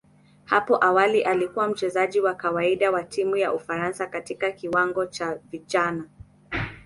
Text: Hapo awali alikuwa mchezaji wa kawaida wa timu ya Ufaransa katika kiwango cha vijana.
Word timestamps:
Hapo 0.45 0.85
awali 0.85 1.21
alikuwa 1.23 1.67
mchezaji 1.67 2.19
wa 2.21 2.33
kawaida 2.35 2.91
wa 2.91 3.03
timu 3.03 3.37
ya 3.37 3.53
Ufaransa 3.53 4.07
katika 4.07 4.51
kiwango 4.51 5.05
cha 5.05 5.35
vijana. 5.35 6.09